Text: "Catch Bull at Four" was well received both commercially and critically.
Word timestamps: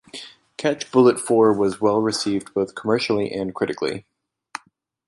"Catch 0.57 0.91
Bull 0.91 1.07
at 1.09 1.19
Four" 1.19 1.53
was 1.53 1.79
well 1.79 2.01
received 2.01 2.55
both 2.55 2.73
commercially 2.73 3.31
and 3.31 3.53
critically. 3.53 4.07